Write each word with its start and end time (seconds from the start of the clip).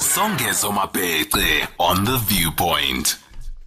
Songezo 0.00 0.72
Mabece 0.72 1.38
eh, 1.38 1.66
on 1.78 2.04
the 2.04 2.18
viewpoint. 2.18 3.18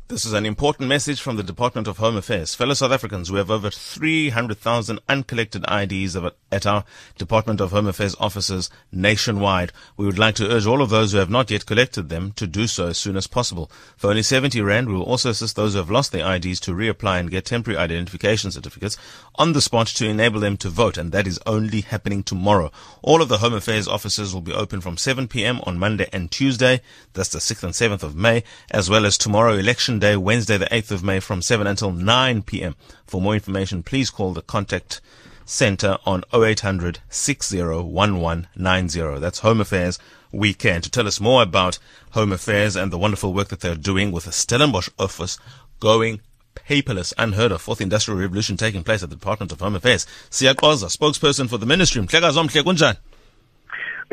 This 0.07 0.23
is 0.23 0.33
an 0.33 0.45
important 0.45 0.87
message 0.87 1.19
from 1.19 1.35
the 1.35 1.41
Department 1.41 1.87
of 1.87 1.97
Home 1.97 2.15
Affairs. 2.15 2.53
Fellow 2.53 2.75
South 2.75 2.91
Africans, 2.91 3.31
we 3.31 3.39
have 3.39 3.49
over 3.49 3.71
300,000 3.71 4.99
uncollected 5.09 5.65
IDs 5.67 6.15
at 6.51 6.67
our 6.67 6.85
Department 7.17 7.59
of 7.59 7.71
Home 7.71 7.87
Affairs 7.87 8.15
offices 8.19 8.69
nationwide. 8.91 9.71
We 9.97 10.05
would 10.05 10.19
like 10.19 10.35
to 10.35 10.47
urge 10.47 10.67
all 10.67 10.83
of 10.83 10.91
those 10.91 11.11
who 11.13 11.17
have 11.17 11.31
not 11.31 11.49
yet 11.49 11.65
collected 11.65 12.09
them 12.09 12.33
to 12.33 12.45
do 12.45 12.67
so 12.67 12.85
as 12.85 12.99
soon 12.99 13.17
as 13.17 13.25
possible. 13.25 13.71
For 13.97 14.11
only 14.11 14.21
70 14.21 14.61
Rand, 14.61 14.89
we 14.89 14.93
will 14.93 15.01
also 15.01 15.31
assist 15.31 15.55
those 15.55 15.73
who 15.73 15.79
have 15.79 15.89
lost 15.89 16.11
their 16.11 16.35
IDs 16.35 16.59
to 16.61 16.71
reapply 16.73 17.19
and 17.19 17.31
get 17.31 17.45
temporary 17.45 17.79
identification 17.79 18.51
certificates 18.51 18.97
on 19.33 19.53
the 19.53 19.61
spot 19.61 19.87
to 19.87 20.07
enable 20.07 20.39
them 20.39 20.55
to 20.57 20.69
vote, 20.69 20.99
and 20.99 21.13
that 21.13 21.25
is 21.25 21.39
only 21.47 21.81
happening 21.81 22.21
tomorrow. 22.21 22.71
All 23.01 23.23
of 23.23 23.29
the 23.29 23.39
Home 23.39 23.55
Affairs 23.55 23.87
offices 23.87 24.35
will 24.35 24.41
be 24.41 24.53
open 24.53 24.81
from 24.81 24.97
7 24.97 25.27
p.m. 25.27 25.61
on 25.63 25.79
Monday 25.79 26.07
and 26.13 26.29
Tuesday, 26.29 26.81
that's 27.13 27.29
the 27.29 27.39
6th 27.39 27.63
and 27.63 27.73
7th 27.73 28.03
of 28.03 28.15
May, 28.15 28.43
as 28.69 28.87
well 28.87 29.07
as 29.07 29.17
tomorrow 29.17 29.55
election 29.55 29.94
Day, 29.99 30.17
Wednesday, 30.17 30.57
the 30.57 30.65
8th 30.65 30.91
of 30.91 31.03
May, 31.03 31.19
from 31.19 31.41
7 31.41 31.67
until 31.67 31.91
9 31.91 32.43
p.m. 32.43 32.75
For 33.05 33.21
more 33.21 33.33
information, 33.33 33.83
please 33.83 34.09
call 34.09 34.33
the 34.33 34.41
contact 34.41 35.01
center 35.45 35.97
on 36.05 36.23
0800 36.33 36.99
601190. 37.09 39.19
That's 39.19 39.39
Home 39.39 39.61
Affairs 39.61 39.99
Weekend. 40.31 40.83
To 40.83 40.91
tell 40.91 41.07
us 41.07 41.19
more 41.19 41.43
about 41.43 41.79
Home 42.11 42.31
Affairs 42.31 42.75
and 42.75 42.91
the 42.91 42.97
wonderful 42.97 43.33
work 43.33 43.49
that 43.49 43.61
they're 43.61 43.75
doing 43.75 44.11
with 44.11 44.25
the 44.25 44.31
Stellenbosch 44.31 44.89
office 44.97 45.37
going 45.79 46.21
paperless, 46.55 47.13
unheard 47.17 47.51
of, 47.51 47.61
fourth 47.61 47.81
industrial 47.81 48.19
revolution 48.19 48.57
taking 48.57 48.83
place 48.83 49.03
at 49.03 49.09
the 49.09 49.15
Department 49.15 49.51
of 49.51 49.59
Home 49.59 49.75
Affairs. 49.75 50.05
Siya 50.29 50.55
Qoza, 50.55 50.95
spokesperson 50.95 51.49
for 51.49 51.57
the 51.57 51.65
ministry. 51.65 52.01
Mhle 52.01 52.63
kunjani? 52.63 52.97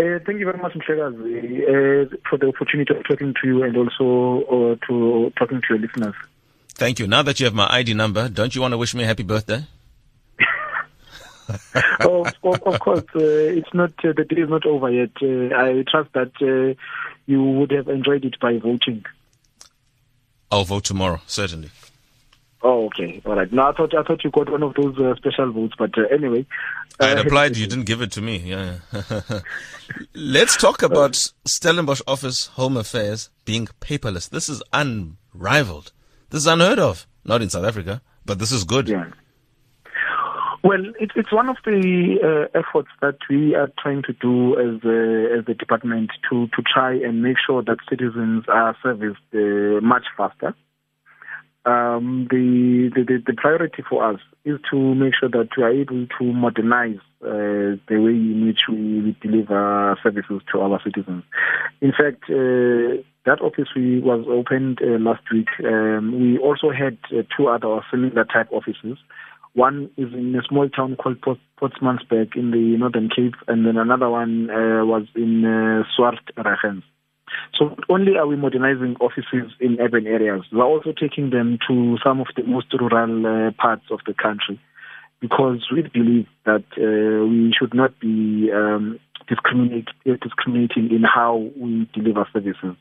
Uh, 0.02 0.18
thank 0.26 0.40
you 0.40 0.46
very 0.46 0.58
much, 0.58 0.72
Mshekazi, 0.72 1.62
uh, 1.62 2.16
for 2.28 2.36
the 2.36 2.48
opportunity 2.48 2.92
of 2.92 3.04
talking 3.06 3.34
to 3.40 3.46
you 3.46 3.62
and 3.62 3.76
also 3.76 4.42
uh, 4.46 4.86
to 4.86 5.32
talking 5.38 5.60
to 5.60 5.66
your 5.70 5.78
listeners. 5.78 6.14
Thank 6.70 6.98
you. 6.98 7.06
Now 7.06 7.22
that 7.22 7.38
you 7.38 7.46
have 7.46 7.54
my 7.54 7.68
ID 7.70 7.94
number, 7.94 8.28
don't 8.28 8.52
you 8.52 8.60
want 8.62 8.72
to 8.72 8.78
wish 8.78 8.94
me 8.94 9.04
a 9.04 9.06
happy 9.06 9.22
birthday? 9.22 9.64
oh, 12.00 12.24
of, 12.42 12.62
of, 12.62 12.80
course, 12.80 13.04
uh, 13.14 13.20
it's 13.20 13.72
not 13.74 13.92
uh, 14.04 14.12
the 14.16 14.24
day 14.24 14.40
is 14.42 14.48
not 14.48 14.66
over 14.66 14.90
yet. 14.90 15.10
Uh, 15.22 15.54
I 15.54 15.84
trust 15.88 16.12
that 16.14 16.76
you 17.26 17.42
would 17.42 17.70
have 17.70 17.86
enjoyed 17.86 18.24
it 18.24 18.40
by 18.40 18.58
voting. 18.58 19.04
I'll 20.50 20.64
vote 20.64 20.84
tomorrow, 20.84 21.20
certainly. 21.26 21.70
Oh, 22.64 22.86
okay, 22.86 23.20
all 23.24 23.34
right. 23.34 23.52
Now 23.52 23.70
I 23.70 23.72
thought 23.72 23.92
I 23.94 24.04
thought 24.04 24.22
you 24.22 24.30
got 24.30 24.48
one 24.48 24.62
of 24.62 24.74
those 24.74 24.96
uh, 24.96 25.16
special 25.16 25.50
votes, 25.52 25.74
but 25.76 25.90
uh, 25.98 26.02
anyway. 26.12 26.46
I 27.00 27.08
had 27.08 27.18
applied. 27.18 27.56
You 27.56 27.66
didn't 27.66 27.86
give 27.86 28.00
it 28.02 28.12
to 28.12 28.20
me. 28.20 28.36
Yeah. 28.36 28.78
Let's 30.14 30.56
talk 30.56 30.82
about 30.82 31.16
Stellenbosch 31.44 32.02
Office 32.06 32.46
Home 32.54 32.76
Affairs 32.76 33.30
being 33.44 33.66
paperless. 33.80 34.30
This 34.30 34.48
is 34.48 34.62
unrivaled. 34.72 35.92
This 36.30 36.42
is 36.42 36.46
unheard 36.46 36.78
of. 36.78 37.06
Not 37.24 37.42
in 37.42 37.50
South 37.50 37.64
Africa, 37.64 38.00
but 38.24 38.38
this 38.38 38.52
is 38.52 38.62
good. 38.62 38.88
Yeah. 38.88 39.10
Well, 40.62 40.84
it, 41.00 41.10
it's 41.16 41.32
one 41.32 41.48
of 41.48 41.56
the 41.64 42.18
uh, 42.54 42.58
efforts 42.58 42.90
that 43.00 43.18
we 43.28 43.56
are 43.56 43.72
trying 43.82 44.02
to 44.04 44.12
do 44.12 44.56
as 44.56 44.80
uh, 44.84 45.38
as 45.38 45.44
the 45.46 45.54
department 45.58 46.10
to 46.30 46.46
to 46.46 46.62
try 46.62 46.92
and 46.92 47.22
make 47.22 47.38
sure 47.44 47.64
that 47.64 47.78
citizens 47.90 48.44
are 48.46 48.76
serviced 48.84 49.18
uh, 49.34 49.80
much 49.84 50.04
faster 50.16 50.54
um, 51.64 52.26
the, 52.30 52.90
the, 52.94 53.22
the 53.24 53.34
priority 53.34 53.82
for 53.88 54.04
us 54.04 54.20
is 54.44 54.58
to 54.70 54.94
make 54.94 55.14
sure 55.18 55.28
that 55.28 55.48
we 55.56 55.62
are 55.62 55.70
able 55.70 56.06
to 56.18 56.24
modernize 56.24 56.98
uh, 57.22 57.78
the 57.88 57.98
way 57.98 58.10
in 58.10 58.46
which 58.46 58.62
we, 58.68 59.00
we, 59.00 59.16
deliver 59.22 59.96
services 60.02 60.42
to 60.52 60.60
our 60.60 60.80
citizens. 60.82 61.22
In 61.80 61.92
fact, 61.92 62.24
uh, 62.28 63.02
that 63.24 63.40
office 63.40 63.68
we 63.76 64.00
was 64.00 64.26
opened 64.28 64.80
uh, 64.82 64.98
last 64.98 65.22
week. 65.32 65.46
Um, 65.64 66.18
we 66.18 66.38
also 66.38 66.70
had 66.70 66.98
uh, 67.16 67.22
two 67.36 67.46
other 67.46 67.80
similar 67.90 68.24
type 68.24 68.48
offices. 68.50 68.98
One 69.54 69.90
is 69.96 70.12
in 70.12 70.34
a 70.34 70.42
small 70.48 70.68
town 70.68 70.96
called 70.96 71.20
Port- 71.20 71.38
Postmasburg 71.60 72.34
in 72.36 72.50
the 72.50 72.76
Northern 72.78 73.08
Cape, 73.08 73.34
and 73.46 73.66
then 73.66 73.76
another 73.76 74.10
one 74.10 74.50
uh, 74.50 74.84
was 74.84 75.06
in 75.14 75.44
uh, 75.44 75.84
Swart 75.94 76.18
Regens. 76.36 76.82
So 77.58 77.66
not 77.68 77.78
only 77.88 78.16
are 78.16 78.26
we 78.26 78.36
modernizing 78.36 78.96
offices 79.00 79.52
in 79.60 79.78
urban 79.80 80.06
areas, 80.06 80.42
we're 80.52 80.64
also 80.64 80.92
taking 80.92 81.30
them 81.30 81.58
to 81.68 81.98
some 82.04 82.20
of 82.20 82.28
the 82.36 82.42
most 82.44 82.66
rural 82.78 83.26
uh, 83.26 83.50
parts 83.52 83.84
of 83.90 84.00
the 84.06 84.14
country 84.14 84.60
because 85.20 85.68
we 85.72 85.82
believe 85.82 86.26
that 86.44 86.64
uh, 86.76 87.24
we 87.26 87.54
should 87.58 87.72
not 87.72 87.98
be 88.00 88.50
um, 88.52 88.98
discriminate, 89.28 89.88
uh, 90.06 90.14
discriminating 90.20 90.90
in 90.90 91.04
how 91.04 91.48
we 91.56 91.88
deliver 91.94 92.26
services. 92.32 92.76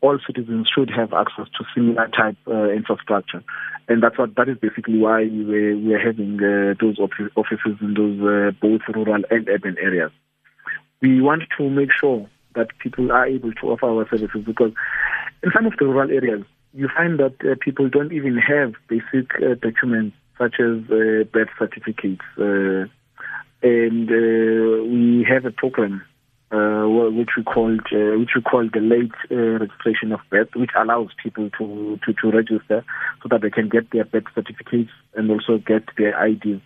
All 0.00 0.18
citizens 0.26 0.68
should 0.74 0.90
have 0.90 1.12
access 1.12 1.46
to 1.56 1.64
similar 1.74 2.08
type 2.08 2.36
uh, 2.48 2.70
infrastructure, 2.70 3.42
and 3.88 4.02
that's 4.02 4.18
what 4.18 4.34
that 4.36 4.48
is 4.48 4.58
basically 4.58 4.98
why 4.98 5.22
we 5.22 5.74
we 5.74 5.94
are 5.94 5.98
having 5.98 6.36
uh, 6.40 6.74
those 6.80 6.98
offices 6.98 7.76
in 7.80 7.94
those 7.94 8.20
uh, 8.20 8.50
both 8.60 8.80
rural 8.94 9.22
and 9.30 9.48
urban 9.48 9.76
areas. 9.80 10.10
We 11.00 11.20
want 11.20 11.44
to 11.58 11.70
make 11.70 11.90
sure 11.98 12.28
that 12.54 12.68
people 12.78 13.12
are 13.12 13.26
able 13.26 13.52
to 13.52 13.66
offer 13.68 13.86
our 13.86 14.08
services 14.08 14.42
because 14.44 14.72
in 15.42 15.50
some 15.54 15.66
of 15.66 15.74
the 15.78 15.84
rural 15.86 16.10
areas, 16.10 16.44
you 16.72 16.88
find 16.94 17.18
that 17.20 17.34
uh, 17.44 17.54
people 17.60 17.88
don't 17.88 18.12
even 18.12 18.36
have 18.36 18.74
basic 18.88 19.30
uh, 19.36 19.54
documents 19.60 20.16
such 20.38 20.54
as 20.58 20.82
uh, 20.90 21.24
birth 21.32 21.48
certificates. 21.58 22.22
Uh, 22.36 22.86
and 23.62 24.10
uh, 24.10 24.84
we 24.84 25.24
have 25.28 25.44
a 25.44 25.50
program 25.50 26.02
uh, 26.50 26.86
which 26.86 27.30
we 27.36 27.42
called 27.42 27.80
which 27.90 28.30
we 28.36 28.42
call 28.42 28.68
the 28.72 28.80
late 28.80 29.12
registration 29.30 30.12
of 30.12 30.20
birth, 30.30 30.48
which 30.54 30.70
allows 30.76 31.08
people 31.22 31.50
to, 31.58 31.98
to, 32.04 32.12
to 32.12 32.30
register 32.30 32.84
so 33.22 33.28
that 33.30 33.40
they 33.40 33.50
can 33.50 33.68
get 33.68 33.90
their 33.90 34.04
birth 34.04 34.24
certificates 34.34 34.90
and 35.14 35.30
also 35.30 35.58
get 35.58 35.84
their 35.96 36.14
IDs. 36.26 36.60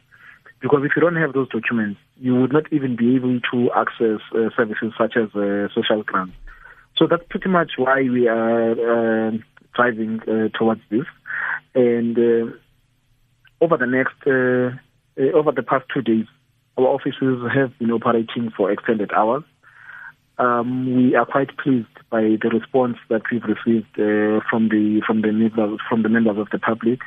Because 0.60 0.80
if 0.84 0.92
you 0.96 1.02
don't 1.02 1.16
have 1.16 1.32
those 1.32 1.48
documents, 1.48 2.00
you 2.16 2.34
would 2.34 2.52
not 2.52 2.64
even 2.72 2.96
be 2.96 3.14
able 3.14 3.38
to 3.52 3.70
access 3.76 4.20
uh, 4.34 4.50
services 4.56 4.92
such 4.98 5.14
as 5.16 5.28
uh, 5.34 5.68
social 5.74 6.02
grants. 6.02 6.34
So 6.96 7.06
that's 7.06 7.22
pretty 7.30 7.48
much 7.48 7.72
why 7.76 8.02
we 8.02 8.26
are 8.26 8.72
uh, 8.72 9.30
driving 9.74 10.20
uh, 10.22 10.48
towards 10.58 10.80
this. 10.90 11.06
And 11.74 12.18
uh, 12.18 12.52
over 13.60 13.76
the 13.76 13.86
next, 13.86 14.16
uh, 14.26 15.36
over 15.36 15.52
the 15.52 15.62
past 15.62 15.84
two 15.94 16.02
days, 16.02 16.26
our 16.76 16.86
offices 16.86 17.40
have 17.54 17.78
been 17.78 17.92
operating 17.92 18.50
for 18.56 18.72
extended 18.72 19.12
hours. 19.12 19.44
Um, 20.38 20.96
we 20.96 21.14
are 21.16 21.26
quite 21.26 21.56
pleased 21.56 21.86
by 22.10 22.22
the 22.22 22.50
response 22.52 22.96
that 23.10 23.22
we've 23.30 23.42
received 23.42 23.94
from 23.96 24.68
the 24.68 25.02
from 25.04 25.22
the 25.22 25.32
members 25.32 25.80
from 25.88 26.04
the 26.04 26.08
members 26.08 26.38
of 26.38 26.48
the 26.52 26.60
public, 26.60 27.00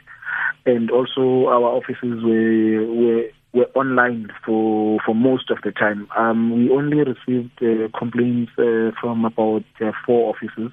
and 0.66 0.91
also 0.91 1.47
our 1.47 1.63
offices 1.63 2.22
were 2.22 2.85
were 2.85 3.23
were 3.53 3.69
online 3.75 4.31
for 4.45 5.00
for 5.06 5.13
most 5.13 5.50
of 5.50 5.57
the 5.63 5.72
time. 5.72 6.07
Um, 6.16 6.56
we 6.56 6.69
only 6.69 6.97
received 7.03 7.62
uh, 7.62 7.89
complaints 7.97 8.51
uh, 8.57 8.91
from 9.00 9.25
about 9.25 9.63
uh, 9.81 9.91
four 10.06 10.34
offices, 10.34 10.72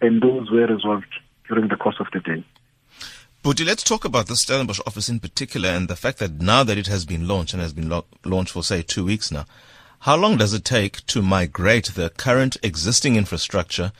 and 0.00 0.22
those 0.22 0.50
were 0.50 0.66
resolved 0.66 1.12
during 1.48 1.68
the 1.68 1.76
course 1.76 1.96
of 2.00 2.06
the 2.12 2.20
day. 2.20 2.44
Buti, 3.42 3.64
let's 3.64 3.82
talk 3.82 4.06
about 4.06 4.26
the 4.26 4.36
Stellenbosch 4.36 4.80
office 4.86 5.10
in 5.10 5.20
particular 5.20 5.68
and 5.68 5.86
the 5.86 5.96
fact 5.96 6.18
that 6.18 6.40
now 6.40 6.64
that 6.64 6.78
it 6.78 6.86
has 6.86 7.04
been 7.04 7.28
launched 7.28 7.52
and 7.52 7.60
has 7.60 7.74
been 7.74 7.90
lo- 7.90 8.06
launched 8.24 8.52
for 8.52 8.62
say 8.62 8.80
two 8.80 9.04
weeks 9.04 9.30
now, 9.30 9.44
how 10.00 10.16
long 10.16 10.38
does 10.38 10.54
it 10.54 10.64
take 10.64 11.04
to 11.06 11.20
migrate 11.20 11.92
the 11.94 12.08
current 12.08 12.56
existing 12.62 13.16
infrastructure 13.16 13.92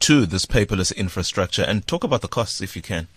to 0.00 0.24
this 0.24 0.46
paperless 0.46 0.94
infrastructure? 0.94 1.62
And 1.62 1.84
talk 1.84 2.04
about 2.04 2.20
the 2.20 2.28
costs 2.28 2.60
if 2.60 2.76
you 2.76 2.82
can. 2.82 3.08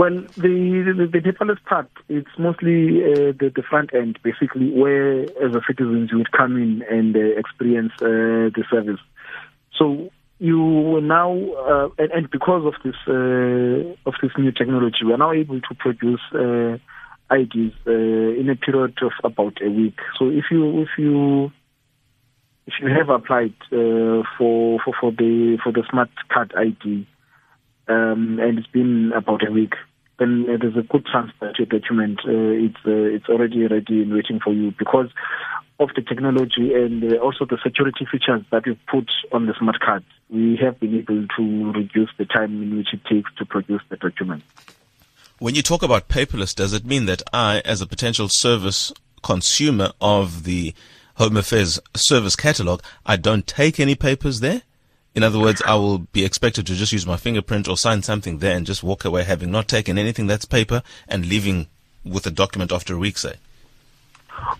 Well, 0.00 0.22
the 0.34 0.94
the, 0.96 1.08
the 1.12 1.18
paperless 1.18 1.62
part, 1.66 1.90
it's 2.08 2.30
mostly 2.38 3.04
uh, 3.04 3.36
the, 3.38 3.52
the 3.54 3.62
front 3.68 3.92
end, 3.92 4.18
basically, 4.22 4.70
where 4.70 5.24
as 5.24 5.52
a 5.52 5.60
citizen 5.66 6.08
you 6.10 6.16
would 6.16 6.32
come 6.32 6.56
in 6.56 6.82
and 6.90 7.14
uh, 7.14 7.20
experience 7.38 7.92
uh, 8.00 8.48
the 8.56 8.64
service. 8.70 9.00
So 9.78 10.08
you 10.38 11.02
now, 11.02 11.32
uh, 11.34 11.88
and, 11.98 12.12
and, 12.12 12.30
because 12.30 12.64
of 12.64 12.76
this 12.82 12.96
uh, 13.06 13.92
of 14.08 14.14
this 14.22 14.30
new 14.38 14.52
technology, 14.52 15.04
we 15.04 15.12
are 15.12 15.18
now 15.18 15.32
able 15.32 15.60
to 15.60 15.74
produce 15.74 16.22
uh, 16.32 16.78
IDs 17.30 17.74
in 17.84 18.48
a 18.50 18.56
period 18.56 18.96
of 19.02 19.12
about 19.22 19.58
a 19.62 19.68
week. 19.68 19.98
So 20.18 20.30
if 20.30 20.44
you 20.50 20.80
if 20.80 20.96
you 20.96 21.52
if 22.66 22.72
you 22.80 22.88
have 22.88 23.10
applied 23.10 23.52
for, 23.68 24.24
for 24.82 24.94
for 24.98 25.12
the 25.12 25.58
for 25.62 25.72
the 25.72 25.84
smart 25.90 26.08
card 26.32 26.54
ID, 26.56 27.06
um, 27.86 28.38
and 28.40 28.58
it's 28.58 28.68
been 28.68 29.12
about 29.14 29.46
a 29.46 29.52
week, 29.52 29.74
then 30.20 30.46
uh, 30.48 30.56
there's 30.60 30.76
a 30.76 30.82
good 30.82 31.06
that 31.40 31.58
your 31.58 31.66
document 31.66 32.20
uh, 32.26 32.30
it's 32.30 32.76
uh, 32.86 33.16
it's 33.16 33.28
already 33.28 33.66
ready 33.66 34.02
and 34.02 34.12
waiting 34.12 34.38
for 34.38 34.52
you 34.52 34.72
because 34.78 35.08
of 35.80 35.88
the 35.96 36.02
technology 36.02 36.74
and 36.74 37.02
uh, 37.02 37.16
also 37.16 37.46
the 37.46 37.58
security 37.64 38.06
features 38.10 38.42
that 38.52 38.66
we've 38.66 38.78
put 38.86 39.10
on 39.32 39.46
the 39.46 39.54
smart 39.58 39.80
card. 39.80 40.04
We 40.28 40.56
have 40.62 40.78
been 40.78 40.94
able 40.94 41.26
to 41.26 41.72
reduce 41.72 42.10
the 42.18 42.26
time 42.26 42.62
in 42.62 42.76
which 42.76 42.92
it 42.92 43.00
takes 43.06 43.34
to 43.38 43.46
produce 43.46 43.80
the 43.88 43.96
document. 43.96 44.44
When 45.38 45.54
you 45.54 45.62
talk 45.62 45.82
about 45.82 46.08
paperless, 46.08 46.54
does 46.54 46.74
it 46.74 46.84
mean 46.84 47.06
that 47.06 47.22
I, 47.32 47.62
as 47.64 47.80
a 47.80 47.86
potential 47.86 48.28
service 48.28 48.92
consumer 49.22 49.92
of 50.00 50.44
the 50.44 50.74
Home 51.14 51.38
Affairs 51.38 51.80
service 51.96 52.36
catalog, 52.36 52.82
I 53.06 53.16
don't 53.16 53.46
take 53.46 53.80
any 53.80 53.94
papers 53.94 54.40
there. 54.40 54.62
In 55.14 55.22
other 55.24 55.40
words, 55.40 55.60
I 55.66 55.74
will 55.74 55.98
be 55.98 56.24
expected 56.24 56.66
to 56.68 56.74
just 56.74 56.92
use 56.92 57.06
my 57.06 57.16
fingerprint 57.16 57.68
or 57.68 57.76
sign 57.76 58.02
something 58.02 58.38
there 58.38 58.56
and 58.56 58.64
just 58.64 58.82
walk 58.82 59.04
away 59.04 59.24
having 59.24 59.50
not 59.50 59.66
taken 59.66 59.98
anything 59.98 60.26
that's 60.26 60.44
paper 60.44 60.82
and 61.08 61.26
leaving 61.26 61.66
with 62.04 62.26
a 62.26 62.30
document 62.30 62.70
after 62.70 62.94
a 62.94 62.98
week, 62.98 63.18
say. 63.18 63.34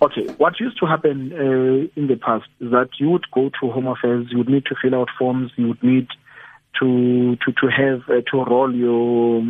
Okay, 0.03 0.27
what 0.39 0.59
used 0.61 0.79
to 0.81 0.87
happen 0.87 1.33
uh, 1.33 2.01
in 2.01 2.09
the 2.09 2.17
past 2.17 2.47
is 2.61 2.71
that 2.73 2.89
you 2.99 3.11
would 3.11 3.25
go 3.33 3.51
to 3.61 3.71
Home 3.71 3.87
Affairs, 3.87 4.27
you 4.31 4.39
would 4.39 4.49
need 4.49 4.67
to 4.67 4.75
fill 4.81 4.95
out 4.95 5.09
forms, 5.19 5.53
you 5.57 5.69
would 5.69 5.83
need 5.83 6.09
to 6.79 7.37
to 7.37 7.53
to 7.53 7.67
have 7.69 8.03
uh, 8.09 8.21
to 8.31 8.45
roll 8.45 8.75
your 8.75 9.43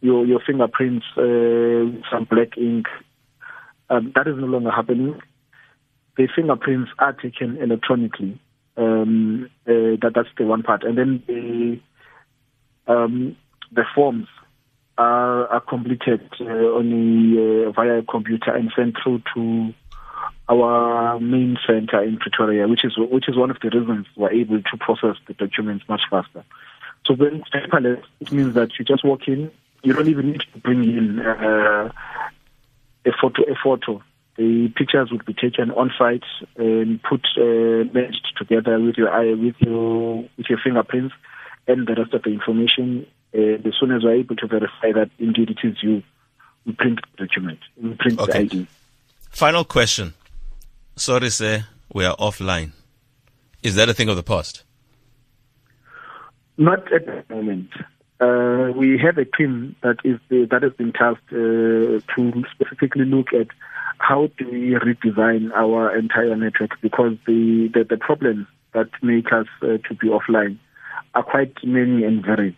your 0.00 0.26
your 0.26 0.40
fingerprints 0.40 1.06
uh, 1.16 1.22
with 1.22 2.02
some 2.10 2.24
black 2.24 2.56
ink. 2.56 2.86
Um, 3.88 4.12
that 4.14 4.26
is 4.26 4.36
no 4.36 4.46
longer 4.46 4.70
happening. 4.70 5.20
The 6.16 6.28
fingerprints 6.34 6.90
are 6.98 7.12
taken 7.12 7.58
electronically. 7.58 8.40
Um, 8.76 9.50
uh, 9.66 9.96
that 10.02 10.12
that's 10.14 10.28
the 10.36 10.44
one 10.44 10.62
part, 10.62 10.84
and 10.84 10.98
then 10.98 11.22
the 11.26 11.80
um, 12.92 13.36
the 13.72 13.84
forms 13.94 14.28
are, 14.98 15.46
are 15.48 15.60
completed 15.60 16.28
uh, 16.40 16.44
only 16.44 17.66
uh, 17.66 17.70
via 17.70 17.98
a 17.98 18.02
computer 18.02 18.54
and 18.54 18.70
sent 18.76 18.96
through 19.02 19.22
to 19.34 19.72
our 20.48 21.18
main 21.20 21.58
center 21.66 22.02
in 22.02 22.18
Pretoria, 22.18 22.68
which 22.68 22.84
is 22.84 22.96
which 22.96 23.28
is 23.28 23.36
one 23.36 23.50
of 23.50 23.58
the 23.60 23.70
reasons 23.70 24.06
we're 24.16 24.30
able 24.30 24.62
to 24.62 24.76
process 24.78 25.16
the 25.26 25.34
documents 25.34 25.84
much 25.88 26.02
faster. 26.10 26.44
So 27.04 27.14
when 27.14 27.36
it's 27.36 27.48
paperless, 27.50 28.02
it 28.20 28.32
means 28.32 28.54
that 28.54 28.78
you 28.78 28.84
just 28.84 29.04
walk 29.04 29.26
in, 29.26 29.50
you 29.82 29.92
don't 29.92 30.08
even 30.08 30.32
need 30.32 30.42
to 30.52 30.58
bring 30.58 30.84
in 30.84 31.20
uh, 31.20 31.90
a 33.04 33.12
photo. 33.20 33.42
A 33.50 33.54
photo. 33.62 34.02
The 34.36 34.68
pictures 34.76 35.10
would 35.10 35.24
be 35.24 35.32
taken 35.34 35.70
on 35.70 35.90
site 35.98 36.24
and 36.56 37.02
put 37.02 37.26
uh, 37.38 37.84
matched 37.94 38.26
together 38.36 38.78
with 38.78 38.96
your 38.96 39.10
eye, 39.10 39.32
with 39.32 39.54
your 39.60 40.28
with 40.36 40.46
your 40.50 40.58
fingerprints, 40.62 41.14
and 41.66 41.86
the 41.86 41.94
rest 41.94 42.12
of 42.12 42.22
the 42.22 42.30
information. 42.30 43.06
Uh, 43.34 43.58
as 43.68 43.74
soon 43.80 43.92
as 43.92 44.02
we're 44.04 44.14
able 44.14 44.36
to 44.36 44.46
verify 44.46 44.92
that 44.92 45.10
indeed 45.18 45.50
it 45.50 45.58
is 45.66 45.76
you, 45.82 46.02
we 46.64 46.72
print 46.72 47.00
the 47.18 47.26
document, 47.26 47.58
we 47.80 47.94
print 47.94 48.18
Okay. 48.20 48.32
the 48.32 48.56
ID. 48.56 48.66
Final 49.30 49.64
question. 49.64 50.14
Sorry, 50.96 51.30
sir, 51.30 51.66
we 51.92 52.04
are 52.04 52.16
offline. 52.16 52.72
Is 53.62 53.74
that 53.76 53.88
a 53.88 53.94
thing 53.94 54.08
of 54.08 54.16
the 54.16 54.22
past? 54.22 54.64
Not 56.58 56.90
at 56.92 57.04
the 57.04 57.34
moment. 57.34 57.70
Uh, 58.18 58.72
we 58.74 58.98
have 58.98 59.18
a 59.18 59.24
team 59.26 59.76
that 59.82 59.96
is 60.04 60.18
that 60.30 60.62
has 60.62 60.72
been 60.72 60.92
tasked 60.92 61.30
uh, 61.32 62.00
to 62.14 62.44
specifically 62.54 63.04
look 63.04 63.32
at 63.34 63.48
how 63.98 64.28
do 64.38 64.48
we 64.50 64.74
redesign 64.74 65.50
our 65.54 65.96
entire 65.96 66.36
network 66.36 66.80
because 66.80 67.12
the 67.26 67.68
the, 67.72 67.84
the 67.84 67.96
problems 67.96 68.46
that 68.74 68.88
make 69.02 69.32
us 69.32 69.46
uh, 69.62 69.78
to 69.88 69.94
be 70.00 70.08
offline 70.08 70.58
are 71.14 71.22
quite 71.22 71.54
many 71.64 72.04
and 72.04 72.24
varied. 72.24 72.56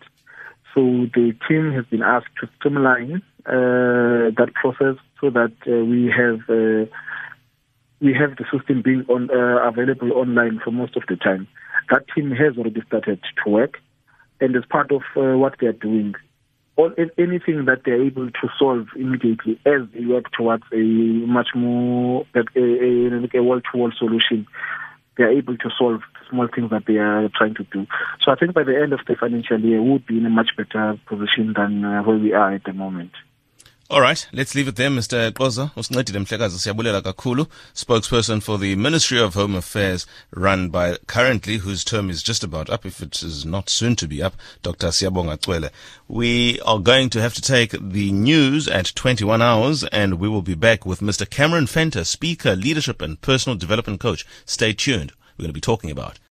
So 0.74 0.80
the 1.14 1.34
team 1.48 1.72
has 1.72 1.84
been 1.86 2.02
asked 2.02 2.34
to 2.40 2.48
streamline 2.56 3.22
uh, 3.46 4.34
that 4.36 4.50
process 4.54 4.96
so 5.20 5.30
that 5.30 5.54
uh, 5.66 5.84
we 5.84 6.12
have 6.14 6.40
uh, 6.48 6.90
we 8.00 8.14
have 8.14 8.36
the 8.36 8.44
system 8.52 8.82
being 8.82 9.04
on 9.08 9.30
uh, 9.30 9.68
available 9.68 10.12
online 10.12 10.60
for 10.62 10.70
most 10.70 10.96
of 10.96 11.02
the 11.08 11.16
time. 11.16 11.48
That 11.90 12.04
team 12.14 12.30
has 12.32 12.56
already 12.56 12.82
started 12.86 13.20
to 13.44 13.50
work, 13.50 13.78
and 14.40 14.54
as 14.54 14.64
part 14.68 14.92
of 14.92 15.02
uh, 15.16 15.36
what 15.38 15.54
they 15.60 15.66
are 15.66 15.72
doing, 15.72 16.14
all 16.78 16.92
anything 17.18 17.64
that 17.66 17.82
they 17.84 17.90
are 17.90 18.02
able 18.02 18.30
to 18.30 18.48
solve 18.56 18.86
immediately 18.94 19.60
as 19.66 19.82
they 19.92 20.06
work 20.06 20.26
towards 20.30 20.62
a 20.72 20.76
much 20.76 21.48
more 21.54 22.24
like 22.34 22.46
a, 22.54 22.60
a, 22.60 23.40
a 23.40 23.42
wall-to-wall 23.42 23.90
solution, 23.98 24.46
they 25.16 25.24
are 25.24 25.32
able 25.32 25.56
to 25.56 25.70
solve 25.76 26.00
small 26.30 26.46
things 26.54 26.70
that 26.70 26.84
they 26.86 26.96
are 26.96 27.28
trying 27.36 27.56
to 27.56 27.64
do. 27.72 27.84
So 28.24 28.30
I 28.30 28.36
think 28.36 28.54
by 28.54 28.62
the 28.62 28.80
end 28.80 28.92
of 28.92 29.00
the 29.08 29.16
financial 29.16 29.58
year, 29.58 29.82
we 29.82 29.90
would 29.90 30.06
be 30.06 30.18
in 30.18 30.26
a 30.26 30.30
much 30.30 30.50
better 30.56 30.96
position 31.08 31.52
than 31.56 31.84
uh, 31.84 32.02
where 32.02 32.16
we 32.16 32.32
are 32.32 32.54
at 32.54 32.62
the 32.62 32.72
moment. 32.72 33.10
All 33.90 34.02
right, 34.02 34.28
let's 34.34 34.54
leave 34.54 34.68
it 34.68 34.76
there, 34.76 34.90
Mr. 34.90 35.32
Kakhulu. 35.32 35.70
Spokesperson 37.74 38.42
for 38.42 38.58
the 38.58 38.76
Ministry 38.76 39.18
of 39.18 39.32
Home 39.32 39.54
Affairs 39.54 40.06
run 40.30 40.68
by 40.68 40.98
currently, 41.06 41.56
whose 41.56 41.84
term 41.84 42.10
is 42.10 42.22
just 42.22 42.44
about 42.44 42.68
up, 42.68 42.84
if 42.84 43.00
it 43.00 43.22
is 43.22 43.46
not 43.46 43.70
soon 43.70 43.96
to 43.96 44.06
be 44.06 44.22
up, 44.22 44.34
Dr. 44.62 44.88
Siyabonga 44.88 45.38
Cwele. 45.38 45.70
We 46.06 46.60
are 46.60 46.80
going 46.80 47.08
to 47.08 47.22
have 47.22 47.32
to 47.32 47.40
take 47.40 47.70
the 47.80 48.12
news 48.12 48.68
at 48.68 48.94
21 48.94 49.40
hours 49.40 49.84
and 49.84 50.20
we 50.20 50.28
will 50.28 50.42
be 50.42 50.54
back 50.54 50.84
with 50.84 51.00
Mr. 51.00 51.28
Cameron 51.28 51.64
Fenter, 51.64 52.04
speaker, 52.04 52.54
leadership 52.54 53.00
and 53.00 53.18
personal 53.22 53.56
development 53.56 54.00
coach. 54.00 54.26
Stay 54.44 54.74
tuned. 54.74 55.12
We're 55.38 55.44
going 55.44 55.48
to 55.48 55.54
be 55.54 55.62
talking 55.62 55.90
about 55.90 56.18